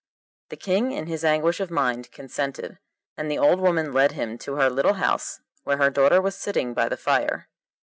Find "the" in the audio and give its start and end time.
0.49-0.55, 3.29-3.37, 6.89-6.97